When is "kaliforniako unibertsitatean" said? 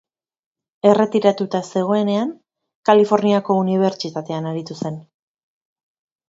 2.91-4.49